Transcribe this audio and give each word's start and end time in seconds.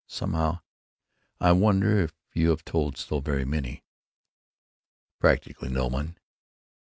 Somehow——I 1.37 1.51
wonder 1.51 1.99
if 1.99 2.11
you 2.33 2.49
have 2.49 2.65
told 2.65 2.97
so 2.97 3.19
very 3.19 3.45
many?" 3.45 3.83
"Practically 5.19 5.69
no 5.69 5.85
one." 5.85 6.17